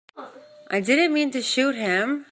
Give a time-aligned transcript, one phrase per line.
[0.71, 2.25] I didn't mean to shoot him.